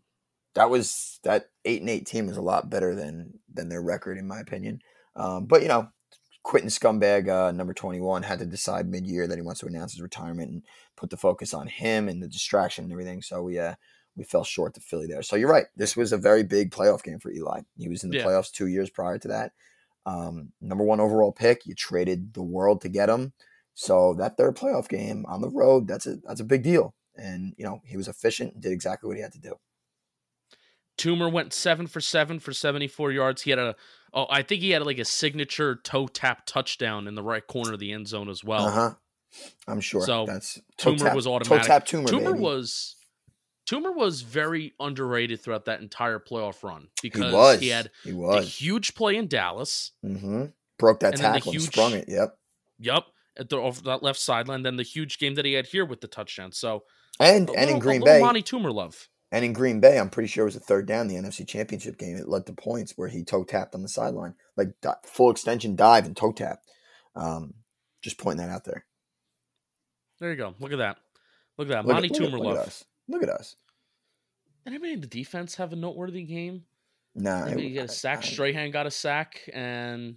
[0.54, 4.18] that was that eight and eight team was a lot better than than their record
[4.18, 4.80] in my opinion.
[5.16, 5.88] Um, but you know,
[6.42, 9.92] Quentin Scumbag, uh, number 21, had to decide mid year that he wants to announce
[9.92, 10.62] his retirement and
[10.96, 13.22] put the focus on him and the distraction and everything.
[13.22, 13.74] So we, uh,
[14.16, 15.22] we fell short to Philly there.
[15.22, 15.66] So you're right.
[15.76, 17.60] This was a very big playoff game for Eli.
[17.76, 18.24] He was in the Yeah.
[18.24, 19.52] playoffs two years prior to that.
[20.06, 21.66] Um, number one overall pick.
[21.66, 23.32] You traded the world to get him.
[23.80, 26.96] So that third playoff game on the road, that's a that's a big deal.
[27.14, 29.54] And you know he was efficient, and did exactly what he had to do.
[30.98, 33.42] Toomer went seven for seven for 74 yards.
[33.42, 33.76] He had a,
[34.12, 37.74] oh, I think he had like a signature toe tap touchdown in the right corner
[37.74, 38.66] of the end zone as well.
[38.66, 38.94] uh huh.
[39.68, 40.00] I'm sure.
[40.00, 41.66] So, that's toe Toomer tap- was toe automatic.
[41.68, 42.06] tap Toomer.
[42.08, 42.40] Toomer baby.
[42.40, 42.96] was,
[43.70, 48.16] Toomer was very underrated throughout that entire playoff run because He he had He a
[48.16, 48.52] was.
[48.60, 49.92] huge play in Dallas.
[50.04, 50.44] Mm hmm
[50.80, 52.06] Broke that And the tackle and huge- sprung it.
[52.08, 52.36] Yep.
[52.80, 53.04] Yep.
[53.38, 56.00] At the off that left sideline, then the huge game that he had here with
[56.00, 56.50] the touchdown.
[56.52, 56.84] So
[57.20, 59.08] And and in Green Bay, Amani Toomer love.
[59.30, 61.06] and in Green Bay, I'm pretty sure it was a third down.
[61.08, 62.16] The NFC Championship game.
[62.16, 64.70] It led to points where he toe tapped on the sideline, like
[65.06, 66.60] full extension dive and toe tap.
[67.14, 67.54] Um,
[68.02, 68.84] just pointing that out there.
[70.20, 70.54] There you go.
[70.58, 70.96] Look at that.
[71.56, 71.84] Look at that.
[71.86, 72.66] Look Amani at, look, Toomer look at love.
[72.66, 72.84] us.
[73.08, 73.56] Look at us.
[74.66, 76.64] Anybody in the defense have a noteworthy game?
[77.14, 78.18] Nah, Maybe it- you get a sack.
[78.18, 80.16] I- Strahan got a sack, and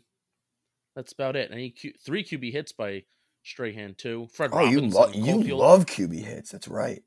[0.95, 1.51] that's about it.
[1.51, 3.03] And he Q, three QB hits by
[3.43, 4.27] Strahan too.
[4.33, 6.51] Fred Oh, you Robbins, love you love QB hits.
[6.51, 7.03] That's right.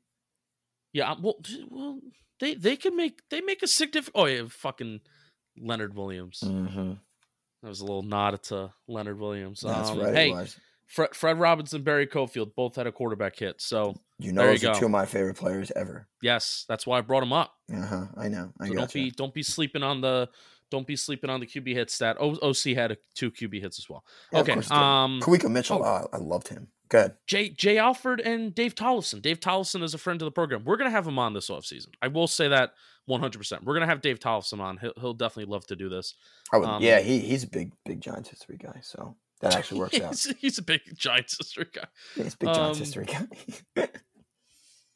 [0.93, 1.35] Yeah, um, well,
[1.69, 1.99] well,
[2.39, 4.13] they they can make they make a significant.
[4.15, 5.01] Oh yeah, fucking
[5.57, 6.41] Leonard Williams.
[6.43, 6.93] Mm-hmm.
[7.63, 9.61] That was a little nod to Leonard Williams.
[9.61, 10.13] That's Um, right.
[10.15, 10.45] Hey.
[10.87, 13.59] Fred, Fred Robbins, Barry Cofield both had a quarterback hit.
[13.59, 16.07] So You know, there you those are two of my favorite players ever.
[16.21, 17.53] yes, that's why I brought him up.
[17.73, 18.05] Uh huh.
[18.15, 18.53] I know.
[18.61, 20.29] I So don't be don't be sleeping on the
[20.71, 22.17] don't be sleeping on the QB hit stat.
[22.19, 24.03] O- Osi had a, two QB hits as well.
[24.33, 24.53] okay.
[24.53, 25.83] Um, Kawika Mitchell.
[25.83, 26.07] oh.
[26.11, 26.67] I loved him.
[26.89, 27.13] Good.
[27.25, 29.21] Jay Jay Alford and Dave Tollefson.
[29.21, 30.63] Dave Tollefson is a friend of the program.
[30.63, 31.87] We're gonna have him on this offseason.
[32.01, 32.73] I will say that
[33.07, 33.37] 100.
[33.37, 34.77] percent We're gonna have Dave Tollefson on.
[34.77, 36.13] He'll, he'll definitely love to do this.
[36.53, 36.67] I would.
[36.67, 38.81] Um, yeah, he he's a big big Giants history guy.
[38.83, 40.09] So that actually works out.
[40.11, 41.85] he's, he's a big Giants history guy.
[42.15, 43.87] Yeah, he's a big Giants um, history guy.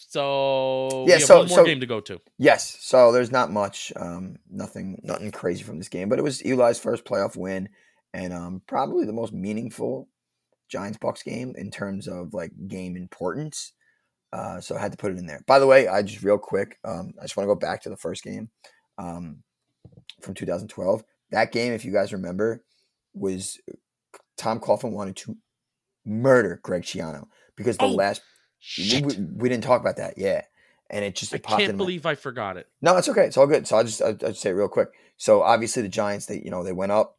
[0.09, 2.19] So Yeah, we have so- one more so- game to go to.
[2.39, 2.77] Yes.
[2.81, 6.79] So there's not much, um, nothing, nothing crazy from this game, but it was Eli's
[6.79, 7.69] first playoff win,
[8.11, 10.09] and um, probably the most meaningful
[10.67, 13.73] Giants Bucks game in terms of like game importance.
[14.33, 15.43] Uh, so I had to put it in there.
[15.45, 17.89] By the way, I just real quick, um, I just want to go back to
[17.89, 18.49] the first game
[18.97, 19.43] um,
[20.21, 21.03] from 2012.
[21.29, 22.63] That game, if you guys remember,
[23.13, 23.59] was
[24.37, 25.37] Tom Coughlin wanted to
[26.03, 28.21] murder Greg Schiano because the Oh, last
[28.59, 29.05] Shit.
[29.05, 30.41] we, we didn't talk about that, yeah,
[30.89, 32.67] and it just I it popped can't in my- believe I forgot it.
[32.81, 33.25] no, it's okay.
[33.25, 33.67] It's all good.
[33.67, 34.89] So I'll just I'll, I'll just say it real quick.
[35.17, 37.17] So obviously the Giants, they you know they went up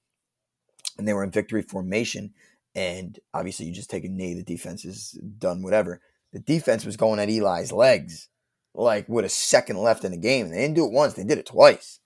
[0.98, 2.34] and they were in victory formation,
[2.74, 4.34] and obviously you just take a knee.
[4.34, 5.62] The defense is done.
[5.62, 6.00] Whatever.
[6.32, 8.28] The defense was going at Eli's legs,
[8.74, 11.14] like with a second left in the game, and they didn't do it once.
[11.14, 11.98] They did it twice.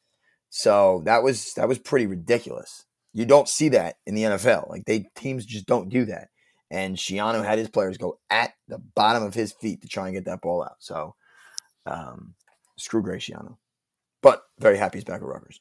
[0.49, 2.85] So that was that was pretty ridiculous.
[3.13, 4.71] You don't see that in the NFL.
[4.71, 6.29] Like they teams just don't do that.
[6.71, 10.15] And Schiano had his players go at the bottom of his feet to try and
[10.17, 10.77] get that ball out.
[10.81, 11.15] So
[11.87, 12.35] um,
[12.79, 13.59] screw Graciano.
[14.23, 15.61] But very happy he's back at Rutgers.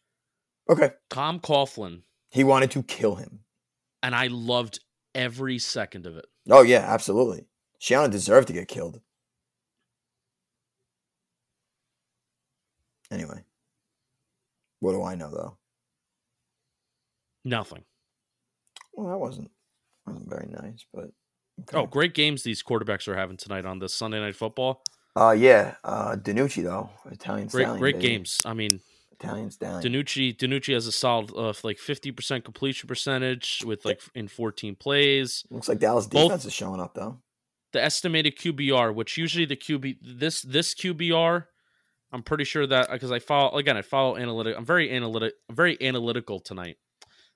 [0.70, 0.92] Okay.
[1.10, 3.42] Tom Coughlin, He wanted to kill him.
[4.02, 4.80] and I loved
[5.14, 6.26] every second of it.
[6.50, 7.46] Oh, yeah, absolutely.
[7.82, 9.02] Schiano deserved to get killed.
[13.12, 13.44] Anyway.
[14.80, 15.58] What do I know, though?
[17.46, 17.84] Nothing.
[18.94, 19.52] Well, that wasn't,
[20.06, 21.10] wasn't very nice, but.
[21.62, 21.78] okay.
[21.78, 24.84] Oh, great games these quarterbacks are having tonight on this Sunday Night Football.
[25.16, 25.76] Uh, yeah.
[25.84, 26.90] Uh, DiNucci, though.
[27.12, 28.08] Italian Great, stallion, great baby.
[28.08, 28.42] games.
[28.46, 28.80] I mean,
[29.12, 29.82] Italian stallion.
[29.94, 34.76] DiNucci, DiNucci has a solid, uh, like fifty percent completion percentage with like in fourteen
[34.76, 35.44] plays.
[35.52, 37.20] Looks like Dallas Both- defense is showing up, though.
[37.74, 41.46] The estimated QBR, which usually the QB this this QBR,
[42.12, 44.56] I'm pretty sure that because I follow again, I follow analytic.
[44.58, 45.34] I'm very analytic.
[45.50, 46.78] I'm very analytical tonight.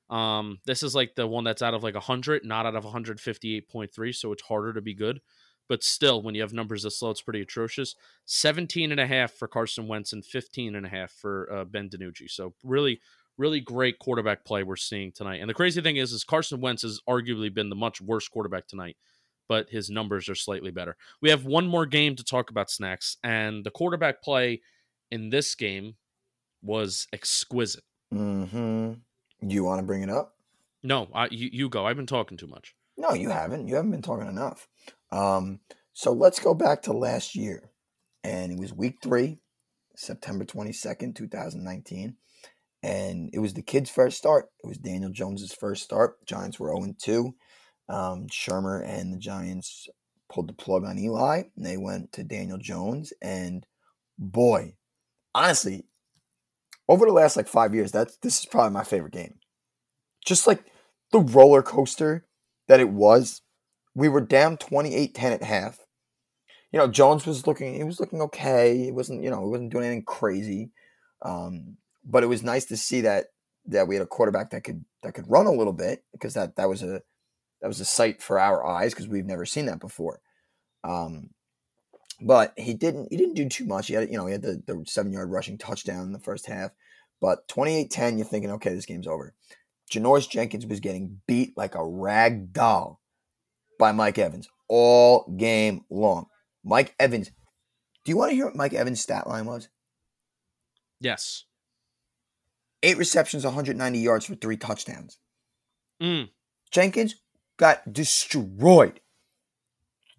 [0.10, 4.16] Um, this is like the one that's out of like 100, not out of 158.3,
[4.16, 5.22] so it's harder to be good.
[5.70, 7.96] But still, when you have numbers this low, it's pretty atrocious.
[8.26, 11.90] 17 and a half for Carson Wentz and 15 and a half for uh, Ben
[11.90, 12.30] DiNucci.
[12.30, 13.02] So really,
[13.38, 15.42] really great quarterback play we're seeing tonight.
[15.42, 18.68] And the crazy thing is, is Carson Wentz has arguably been the much worse quarterback
[18.68, 18.96] tonight,
[19.50, 20.96] but his numbers are slightly better.
[21.22, 24.62] We have one more game to talk about, Snacks, and the quarterback play
[25.12, 25.96] in this game
[26.62, 27.84] was exquisite.
[28.14, 28.94] Mm-hmm.
[29.46, 30.36] Do you want to bring it up?
[30.84, 31.86] No, I, you, you go.
[31.86, 32.76] I've been talking too much.
[32.98, 33.68] No, you haven't.
[33.68, 34.68] You haven't been talking enough.
[35.12, 35.60] Um,
[35.94, 37.72] so let's go back to last year.
[38.24, 39.40] And it was week three,
[39.96, 42.16] September 22nd, 2019.
[42.84, 44.50] And it was the kid's first start.
[44.64, 46.26] It was Daniel Jones's first start.
[46.26, 47.36] Giants were 0 2.
[47.90, 49.88] Um, Shurmur and the Giants
[50.30, 53.14] pulled the plug on Eli, and they went to Daniel Jones.
[53.22, 53.66] And
[54.18, 54.76] boy,
[55.34, 55.86] honestly,
[56.88, 59.36] over the last like five years, that's this is probably my favorite game.
[60.26, 60.66] Just like
[61.12, 62.26] the roller coaster
[62.68, 63.42] that it was.
[63.96, 65.80] We were down 28-10 at half.
[66.72, 68.88] You know, Jones was looking he was looking okay.
[68.88, 70.72] It wasn't, you know, he wasn't doing anything crazy.
[71.24, 73.28] Um, but it was nice to see that
[73.66, 76.56] that we had a quarterback that could that could run a little bit because that
[76.58, 77.02] that was a
[77.62, 80.20] that was a sight for our eyes because we've never seen that before.
[80.84, 81.32] Um,
[82.22, 83.88] but he didn't he didn't do too much.
[83.88, 86.48] He had you know he had the, the seven yard rushing touchdown in the first
[86.48, 86.72] half,
[87.22, 89.34] but 28-10, you're thinking okay this game's over.
[89.92, 93.02] Janoris Jenkins was getting beat like a rag doll
[93.80, 96.28] by Mike Evans all game long.
[96.64, 97.32] Mike Evans,
[98.04, 99.70] do you want to hear what Mike Evans' stat line was?
[101.00, 101.46] Yes.
[102.84, 105.18] Eight receptions, 190 yards for three touchdowns.
[106.02, 106.30] Mm.
[106.72, 107.16] Jenkins
[107.58, 109.00] got destroyed.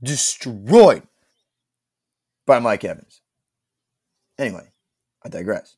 [0.03, 1.08] Destroyed
[2.49, 3.21] by Mike Evans.
[4.39, 4.73] Anyway,
[5.25, 5.77] I digress.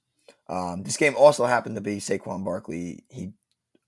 [0.49, 3.05] Um, this game also happened to be Saquon Barkley.
[3.09, 3.33] He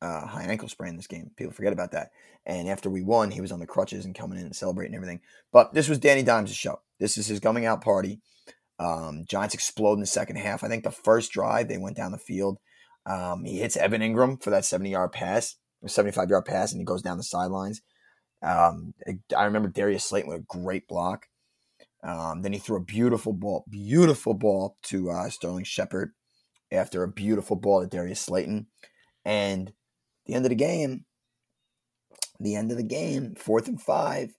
[0.02, 1.30] uh, high ankle sprain this game.
[1.36, 2.10] People forget about that.
[2.44, 5.20] And after we won, he was on the crutches and coming in and celebrating everything.
[5.52, 6.80] But this was Danny Dimes' show.
[6.98, 8.20] This is his coming out party.
[8.80, 10.64] Um, Giants explode in the second half.
[10.64, 12.58] I think the first drive they went down the field.
[13.06, 16.84] Um, he hits Evan Engram for that 70 yard pass, 75 yard pass, and he
[16.84, 17.80] goes down the sidelines.
[18.42, 18.94] Um,
[19.36, 21.26] I remember Darius Slayton with a great block.
[22.02, 26.12] Um, then he threw a beautiful ball, beautiful ball to uh, Sterling Shepard
[26.72, 28.66] after a beautiful ball to Darius Slayton.
[29.24, 29.72] And
[30.26, 31.04] the end of the game,
[32.40, 34.34] the end of the game, fourth and five,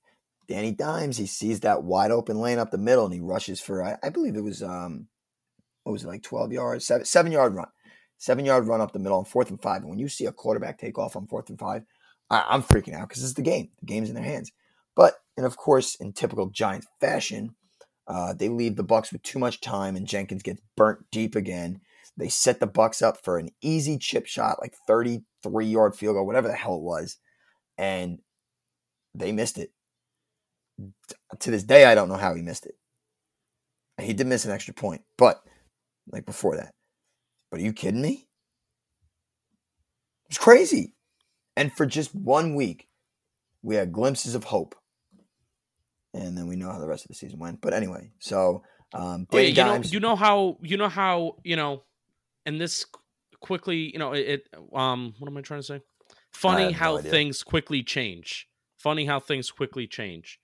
[0.48, 3.84] Danny Dimes, he sees that wide open lane up the middle and he rushes for,
[3.84, 5.08] I, I believe it was, um,
[5.84, 7.68] what was it, like 12 yards, seven, seven yard run,
[8.18, 9.82] seven yard run up the middle on fourth and five.
[9.82, 11.84] And when you see a quarterback take off on fourth and five,
[12.30, 13.70] I, am freaking out because it's the game.
[13.80, 14.52] The game's in their hands.
[14.96, 17.56] But and of course, in typical Giant fashion,
[18.08, 21.82] uh, they leave the Bucks with too much time, and Jenkins gets burnt deep again.
[22.18, 26.26] They set the Bucks up for an easy chip shot, like 33 yard field goal,
[26.26, 27.18] whatever the hell it was,
[27.78, 28.20] and
[29.16, 29.72] they missed it.
[31.40, 32.76] To this day, I don't know how he missed it.
[34.02, 35.42] He did miss an extra point, but
[36.12, 36.74] like before that.
[37.50, 38.28] But are you kidding me?
[40.28, 40.96] It's crazy.
[41.56, 42.88] And for just one week,
[43.62, 44.76] we had glimpses of hope
[46.14, 47.62] and then we know how the rest of the season went.
[47.62, 51.56] But anyway, so um, oh, yeah, you know, you know how you know how you
[51.56, 51.84] know,
[52.46, 52.86] and this
[53.40, 55.82] quickly, you know, it, um, what am I trying to say?
[56.32, 58.48] Funny how no things quickly change.
[58.78, 60.40] Funny how things quickly change.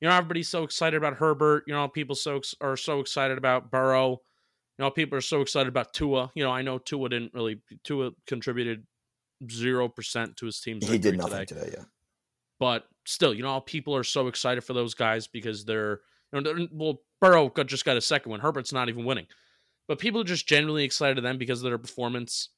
[0.00, 1.64] You know, everybody's so excited about Herbert.
[1.66, 4.20] You know, people so are so excited about Burrow.
[4.78, 6.30] You know, people are so excited about Tua.
[6.34, 8.86] You know, I know Tua didn't really Tua contributed
[9.50, 10.88] zero percent to his team's.
[10.88, 11.62] He did nothing today.
[11.62, 11.84] today yeah.
[12.60, 16.40] But still, you know, people are so excited for those guys because they're, you know,
[16.42, 18.40] they're, well, Burrow got, just got a second one.
[18.40, 19.26] Herbert's not even winning.
[19.86, 22.50] But people are just generally excited to them because of their performance.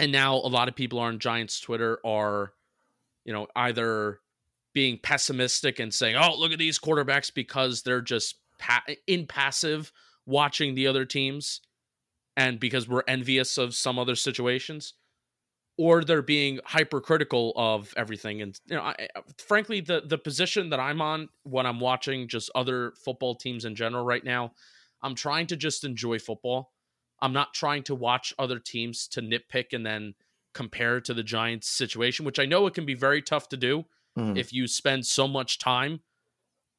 [0.00, 2.52] And now a lot of people on Giants Twitter are,
[3.24, 4.18] you know, either
[4.72, 9.92] being pessimistic and saying, "Oh, look at these quarterbacks," because they're just pa- impassive
[10.26, 11.60] watching the other teams,
[12.36, 14.94] and because we're envious of some other situations
[15.78, 18.42] or they're being hypercritical of everything.
[18.42, 22.50] And you know, I, frankly, the the position that I'm on when I'm watching just
[22.54, 24.52] other football teams in general right now,
[25.02, 26.72] I'm trying to just enjoy football.
[27.22, 30.14] I'm not trying to watch other teams to nitpick and then
[30.52, 33.84] compare to the Giants situation, which I know it can be very tough to do
[34.18, 34.36] mm.
[34.36, 36.00] if you spend so much time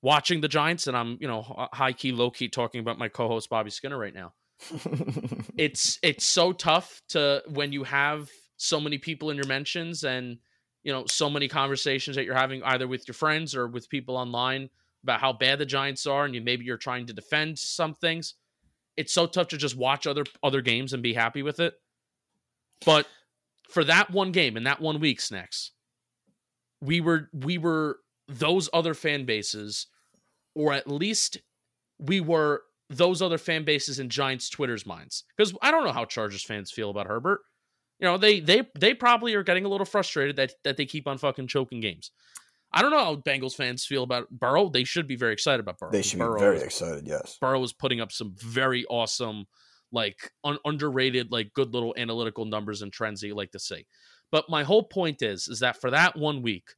[0.02, 0.88] watching the Giants.
[0.88, 4.14] And I'm, you know, high key, low key talking about my co-host Bobby Skinner right
[4.14, 4.34] now.
[5.58, 8.30] it's it's so tough to when you have
[8.60, 10.38] so many people in your mentions and
[10.84, 14.16] you know so many conversations that you're having either with your friends or with people
[14.16, 14.70] online
[15.04, 18.36] about how bad the Giants are and you maybe you're trying to defend some things.
[18.98, 21.74] It's so tough to just watch other other games and be happy with it.
[22.86, 23.08] But
[23.70, 25.72] for that one game and that one week, Snacks,
[26.82, 29.88] we were we were those other fan bases,
[30.54, 31.38] or at least
[31.98, 35.24] we were those other fan bases in Giants Twitter's minds.
[35.38, 37.40] Because I don't know how Chargers fans feel about Herbert
[38.00, 41.08] you know, they they they probably are getting a little frustrated that that they keep
[41.08, 42.12] on fucking choking games.
[42.72, 44.70] I don't know how Bengals fans feel about Burrow.
[44.70, 45.92] They should be very excited about Burrow.
[45.92, 47.08] They should Burrow be very is, excited.
[47.08, 49.48] Yes, Burrow is putting up some very awesome,
[49.92, 53.86] like un- underrated, like good little analytical numbers and trends that you like to see.
[54.32, 56.70] But my whole point is, is that for that one week,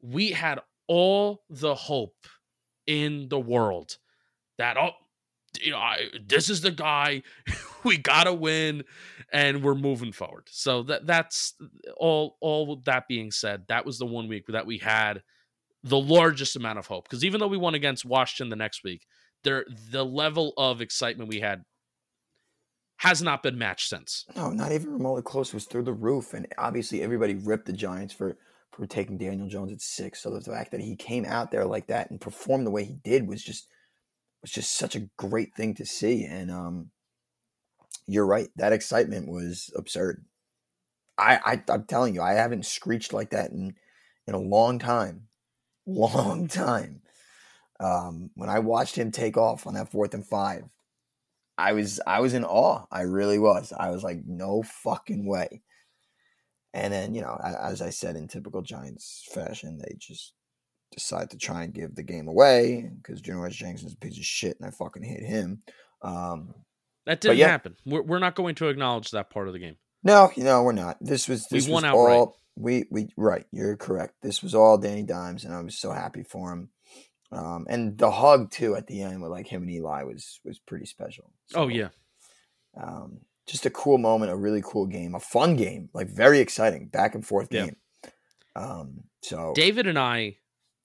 [0.00, 2.26] we had all the hope
[2.86, 3.98] in the world
[4.58, 4.90] that oh
[5.60, 7.22] you know, I, this is the guy.
[7.84, 8.84] we gotta win,
[9.32, 10.48] and we're moving forward.
[10.50, 11.54] So that that's
[11.96, 12.36] all.
[12.40, 15.22] All that being said, that was the one week that we had
[15.84, 17.04] the largest amount of hope.
[17.04, 19.06] Because even though we won against Washington the next week,
[19.44, 21.64] there the level of excitement we had
[22.98, 24.24] has not been matched since.
[24.36, 25.48] No, not even remotely close.
[25.48, 28.38] It was through the roof, and obviously everybody ripped the Giants for
[28.70, 30.22] for taking Daniel Jones at six.
[30.22, 32.94] So the fact that he came out there like that and performed the way he
[33.04, 33.68] did was just
[34.42, 36.24] was just such a great thing to see.
[36.24, 36.90] And um,
[38.06, 40.24] you're right, that excitement was absurd.
[41.16, 43.76] I, I I'm telling you, I haven't screeched like that in
[44.26, 45.28] in a long time,
[45.86, 47.02] long time.
[47.80, 50.64] Um, when I watched him take off on that fourth and five,
[51.58, 52.86] I was I was in awe.
[52.90, 53.72] I really was.
[53.78, 55.62] I was like, no fucking way.
[56.74, 60.32] And then, you know, as I said, in typical Giants fashion, they just
[60.92, 64.24] decide to try and give the game away because Janoris Jenkins is a piece of
[64.24, 65.62] shit and I fucking hate him.
[66.02, 66.54] Um,
[67.06, 67.76] that didn't yeah, happen.
[67.84, 69.76] We're, we're not going to acknowledge that part of the game.
[70.04, 70.98] No, no, we're not.
[71.00, 72.16] This was this we won was outright.
[72.16, 73.46] all we we right.
[73.52, 74.14] You're correct.
[74.22, 76.70] This was all Danny Dimes, and I was so happy for him.
[77.30, 80.58] Um, and the hug too at the end with like him and Eli was was
[80.58, 81.32] pretty special.
[81.46, 81.88] So, oh yeah.
[82.76, 86.88] Um, just a cool moment, a really cool game, a fun game, like very exciting,
[86.88, 87.76] back and forth game.
[88.04, 88.10] Yeah.
[88.54, 90.36] Um, so David and I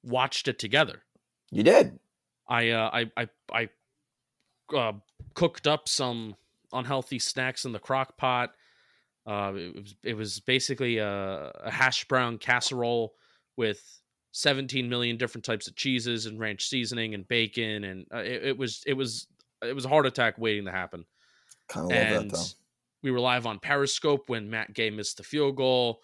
[0.07, 1.03] watched it together.
[1.51, 1.99] You did.
[2.47, 3.69] I uh, I I I
[4.75, 4.93] uh,
[5.33, 6.35] cooked up some
[6.73, 8.51] unhealthy snacks in the crock pot.
[9.25, 13.13] Uh, it was it was basically a, a hash brown casserole
[13.57, 18.45] with 17 million different types of cheeses and ranch seasoning and bacon, and uh, it,
[18.45, 19.27] it was it was
[19.63, 21.05] it was a heart attack waiting to happen.
[21.67, 22.43] Kind of love that though.
[23.03, 26.01] We were live on Periscope when Matt Gay missed the field goal.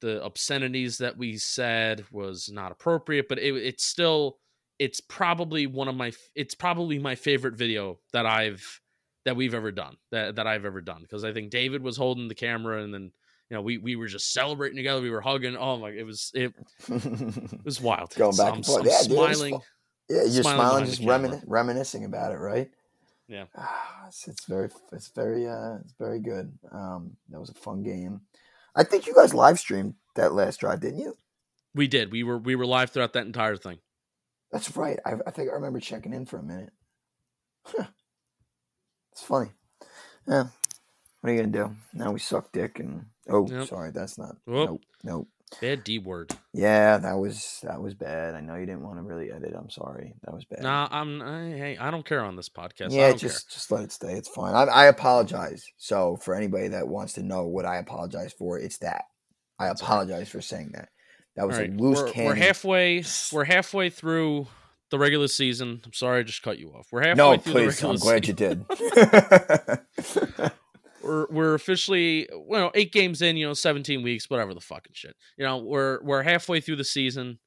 [0.00, 4.38] The obscenities that we said was not appropriate, but it, it's still
[4.78, 8.80] it's probably one of my it's probably my favorite video that I've
[9.24, 12.28] that we've ever done that that I've ever done because I think David was holding
[12.28, 13.10] the camera and then
[13.50, 16.30] you know we we were just celebrating together we were hugging oh my it was
[16.34, 16.52] it,
[16.88, 18.14] it was wild.
[18.14, 18.86] Going back so and forth.
[18.86, 19.62] Yeah, smiling dude,
[20.10, 22.70] yeah you're smiling, smiling just remin- reminiscing about it right?
[23.28, 23.46] Yeah,
[24.06, 26.56] it's, it's, very, it's very, uh, it's very good.
[26.70, 28.20] Um, that was a fun game.
[28.76, 31.16] I think you guys live streamed that last drive, didn't you?
[31.74, 32.12] We did.
[32.12, 33.78] We were, we were live throughout that entire thing.
[34.52, 34.98] That's right.
[35.04, 36.70] I, I think I remember checking in for a minute.
[39.12, 39.50] It's funny.
[40.28, 40.44] Yeah.
[41.20, 41.74] What are you gonna do?
[41.94, 43.66] Now we suck dick and oh, yep.
[43.66, 44.36] sorry, that's not.
[44.44, 44.68] Whoop.
[44.68, 44.82] Nope.
[45.02, 45.28] Nope.
[45.60, 46.32] Bad D word.
[46.52, 48.34] Yeah, that was that was bad.
[48.34, 49.54] I know you didn't want to really edit.
[49.56, 50.14] I'm sorry.
[50.24, 50.62] That was bad.
[50.62, 51.22] Nah, I'm.
[51.22, 52.90] I, hey, I don't care on this podcast.
[52.90, 53.54] Yeah, just care.
[53.54, 54.12] just let it stay.
[54.12, 54.54] It's fine.
[54.54, 55.64] I, I, apologize.
[55.76, 59.04] So for anybody that wants to know what I apologize for, it's that.
[59.58, 60.88] I apologize for saying that.
[61.36, 61.70] That was right.
[61.70, 62.28] a loose we're, cannon.
[62.28, 63.04] We're halfway.
[63.32, 64.46] We're halfway through
[64.90, 65.80] the regular season.
[65.84, 66.88] I'm sorry, I just cut you off.
[66.92, 68.64] We're halfway no, through please, the regular I'm glad you did.
[71.06, 75.16] we're we're officially well eight games in, you know, seventeen weeks, whatever the fucking shit.
[75.36, 77.38] You know, we're we're halfway through the season.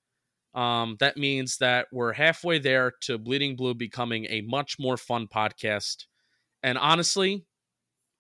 [0.56, 5.28] Um, that means that we're halfway there to Bleeding Blue becoming a much more fun
[5.28, 6.06] podcast.
[6.64, 7.46] And honestly,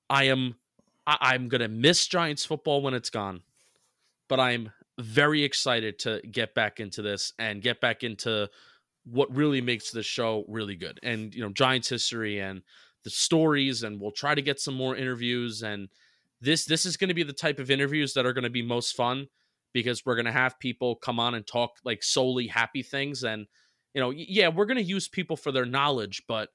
[0.09, 0.55] I am
[1.07, 3.41] I, I'm gonna miss Giants football when it's gone,
[4.27, 8.49] but I'm very excited to get back into this and get back into
[9.05, 10.99] what really makes the show really good.
[11.03, 12.61] And you know, Giants history and
[13.03, 15.89] the stories and we'll try to get some more interviews and
[16.41, 18.61] this this is going to be the type of interviews that are going to be
[18.61, 19.27] most fun
[19.73, 23.45] because we're going to have people come on and talk like solely happy things and
[23.93, 26.49] you know yeah we're going to use people for their knowledge but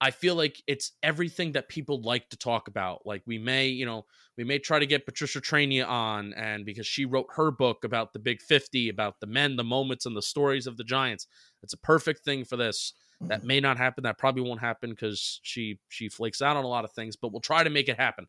[0.00, 3.04] I feel like it's everything that people like to talk about.
[3.04, 4.04] Like we may, you know,
[4.36, 8.12] we may try to get Patricia Traina on, and because she wrote her book about
[8.12, 11.26] the Big Fifty, about the men, the moments, and the stories of the Giants,
[11.62, 12.92] it's a perfect thing for this.
[13.20, 14.04] That may not happen.
[14.04, 17.16] That probably won't happen because she she flakes out on a lot of things.
[17.16, 18.26] But we'll try to make it happen.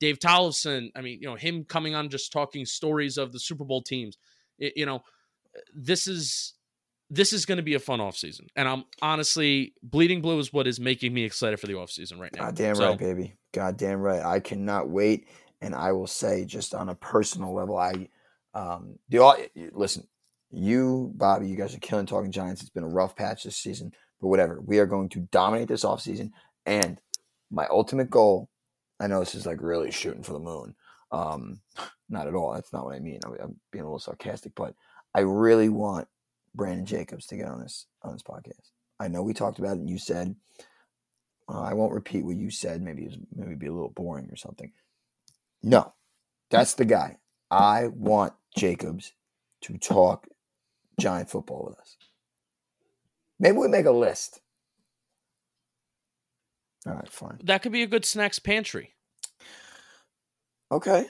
[0.00, 3.64] Dave Tollefson, I mean, you know, him coming on just talking stories of the Super
[3.64, 4.18] Bowl teams.
[4.58, 5.02] It, you know,
[5.72, 6.54] this is
[7.10, 10.52] this is going to be a fun off season, and I'm honestly bleeding blue is
[10.52, 12.46] what is making me excited for the off season right now.
[12.46, 13.34] God damn so, right, baby.
[13.52, 14.22] God damn right.
[14.22, 15.28] I cannot wait,
[15.60, 18.08] and I will say, just on a personal level, I
[18.52, 20.08] um the listen.
[20.56, 22.60] You, Bobby, you guys are killing talking Giants.
[22.60, 23.92] It's been a rough patch this season
[24.28, 24.60] whatever.
[24.60, 26.32] We are going to dominate this offseason.
[26.66, 26.98] And
[27.50, 28.48] my ultimate goal,
[29.00, 30.74] I know this is like really shooting for the moon.
[31.10, 31.60] Um,
[32.08, 32.52] not at all.
[32.52, 33.20] That's not what I mean.
[33.24, 34.74] I'm, I'm being a little sarcastic, but
[35.14, 36.08] I really want
[36.54, 38.70] Brandon Jacobs to get on this on this podcast.
[39.00, 40.36] I know we talked about it, and you said
[41.48, 42.82] uh, I won't repeat what you said.
[42.82, 44.72] Maybe was, maybe be a little boring or something.
[45.62, 45.92] No,
[46.50, 47.18] that's the guy.
[47.50, 49.12] I want Jacobs
[49.62, 50.28] to talk
[51.00, 51.96] giant football with us.
[53.38, 54.40] Maybe we make a list.
[56.86, 57.38] All right, fine.
[57.44, 58.94] That could be a good snacks pantry.
[60.70, 61.06] Okay.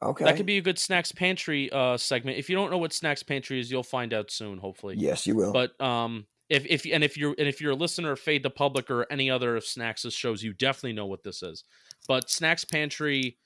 [0.00, 0.24] Okay.
[0.24, 2.38] That could be a good snacks pantry uh segment.
[2.38, 4.94] If you don't know what snacks pantry is, you'll find out soon, hopefully.
[4.96, 5.52] Yes, you will.
[5.52, 8.50] But um if if and if you're and if you're a listener of Fade the
[8.50, 11.64] Public or any other of Snacks' shows, you definitely know what this is.
[12.06, 13.38] But Snacks Pantry,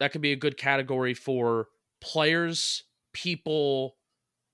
[0.00, 1.68] that could be a good category for
[2.00, 3.96] players, people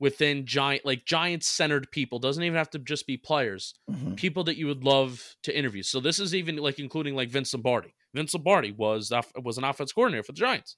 [0.01, 2.19] within giant like giant centered people.
[2.19, 3.75] Doesn't even have to just be players.
[3.91, 4.17] Mhm.
[4.17, 5.83] People that you would love to interview.
[5.83, 7.95] So this is even like including like Vince Lombardi.
[8.15, 10.77] Vince Lombardi was was an offense coordinator for the Giants.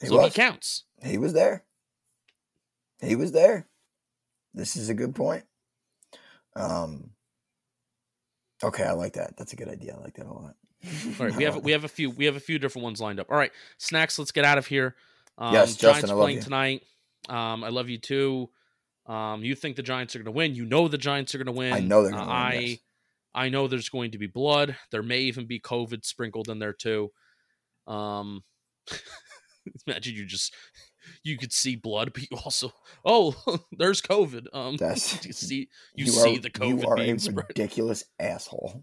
[0.00, 0.32] He so was.
[0.32, 0.84] he counts.
[1.04, 1.64] He was there.
[3.00, 3.66] He was there.
[4.54, 5.44] This is a good point.
[6.54, 7.10] Um.
[8.64, 9.36] Okay, I like that.
[9.36, 9.94] That's a good idea.
[9.98, 10.54] I like that a lot.
[11.20, 13.20] All right, we have we have a few we have a few different ones lined
[13.20, 13.30] up.
[13.30, 14.18] All right, snacks.
[14.18, 14.96] Let's get out of here.
[15.38, 16.42] Um, Yes, Justin, Giants I love playing you.
[16.42, 16.82] tonight.
[17.28, 18.50] Um, I love you too.
[19.06, 20.54] Um, you think the Giants are going to win?
[20.54, 21.72] You know the Giants are going to win.
[21.72, 22.78] I know they're gonna Uh, win, I yes.
[23.34, 24.76] I know there's going to be blood.
[24.90, 27.10] There may even be COVID sprinkled in there too.
[27.86, 28.42] Um,
[29.86, 30.54] imagine you just
[31.22, 32.72] you could see blood, but you also
[33.04, 33.34] oh
[33.78, 34.46] there's COVID.
[34.52, 37.46] Um, That's- you see you, are- see the COVID You are being a spread.
[37.48, 38.82] ridiculous asshole.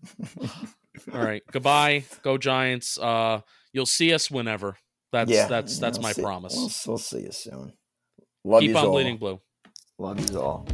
[1.13, 1.41] All right.
[1.51, 2.05] Goodbye.
[2.21, 2.97] Go Giants.
[2.97, 4.77] Uh you'll see us whenever.
[5.11, 6.55] That's yeah, that's that's my see- promise.
[6.55, 7.73] We'll, we'll see you soon.
[8.45, 8.91] Love Keep on all.
[8.91, 9.39] bleeding blue.
[9.97, 10.65] Love you all.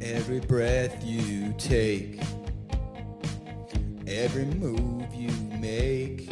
[0.00, 2.20] Every breath you take,
[4.08, 6.28] every move you make,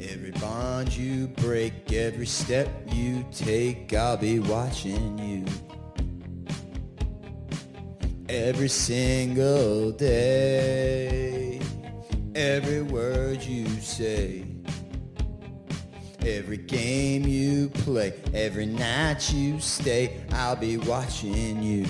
[0.00, 5.44] every bond you break, every step you take, I'll be watching you.
[8.28, 11.60] Every single day,
[12.34, 14.49] every word you say.
[16.26, 21.86] Every game you play, every night you stay, I'll be watching you.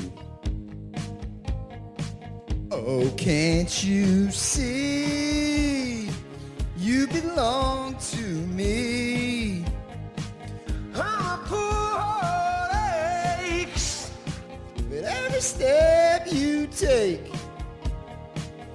[2.70, 6.08] Oh, can't you see?
[6.78, 9.64] You belong to me.
[10.94, 14.12] Oh, poor heart aches
[14.88, 17.29] with every step you take.